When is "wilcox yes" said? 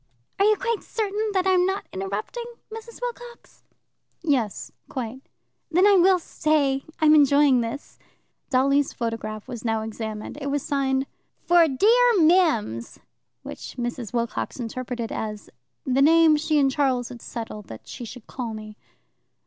3.03-4.71